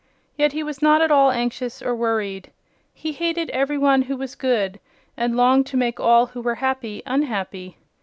Yet 0.35 0.53
he 0.53 0.63
was 0.63 0.81
not 0.81 0.99
at 1.03 1.11
all 1.11 1.29
anxious 1.29 1.79
or 1.79 1.95
worried. 1.95 2.51
He 2.91 3.11
hated 3.11 3.51
every 3.51 3.77
one 3.77 4.01
who 4.01 4.17
was 4.17 4.33
good 4.33 4.79
and 5.15 5.37
longed 5.37 5.67
to 5.67 5.77
make 5.77 5.99
all 5.99 6.25
who 6.25 6.41
were 6.41 6.55
happy 6.55 7.03
unhappy. 7.05 7.77